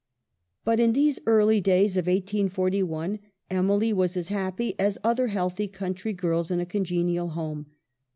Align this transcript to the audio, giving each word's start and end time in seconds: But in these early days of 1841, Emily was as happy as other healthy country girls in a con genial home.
But 0.65 0.79
in 0.79 0.93
these 0.93 1.19
early 1.27 1.61
days 1.61 1.95
of 1.95 2.07
1841, 2.07 3.19
Emily 3.51 3.93
was 3.93 4.17
as 4.17 4.29
happy 4.29 4.73
as 4.79 4.97
other 5.03 5.27
healthy 5.27 5.67
country 5.67 6.11
girls 6.13 6.49
in 6.49 6.59
a 6.59 6.65
con 6.65 6.83
genial 6.83 7.29
home. 7.33 7.67